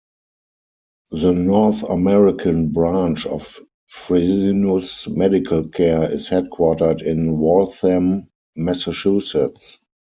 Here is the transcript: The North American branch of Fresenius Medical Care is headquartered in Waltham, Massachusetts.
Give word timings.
The 1.11 1.31
North 1.31 1.83
American 1.83 2.69
branch 2.71 3.27
of 3.27 3.59
Fresenius 3.87 5.07
Medical 5.15 5.67
Care 5.67 6.11
is 6.11 6.27
headquartered 6.27 7.03
in 7.03 7.37
Waltham, 7.37 8.27
Massachusetts. 8.55 9.77